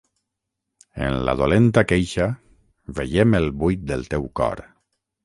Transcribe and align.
En 1.07 1.17
la 1.27 1.35
dolenta 1.41 1.83
queixa 1.91 2.27
veiem 3.01 3.39
el 3.41 3.51
buit 3.65 3.85
del 3.93 4.09
teu 4.15 4.27
cor. 4.41 4.65